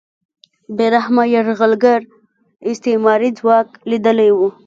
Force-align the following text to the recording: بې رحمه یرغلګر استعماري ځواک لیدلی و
بې 0.75 0.85
رحمه 0.95 1.23
یرغلګر 1.33 2.01
استعماري 2.69 3.29
ځواک 3.39 3.67
لیدلی 3.89 4.31
و 4.35 4.39